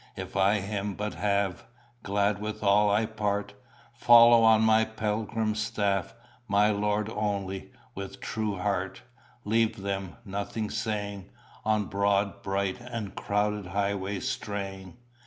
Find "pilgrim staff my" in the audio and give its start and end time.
4.83-6.71